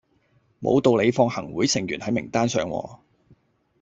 [0.57, 2.99] 無道理放行會成員喺名單上喎